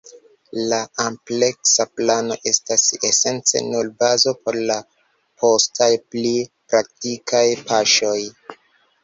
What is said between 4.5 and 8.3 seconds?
la postaj, pli praktikaj paŝoj.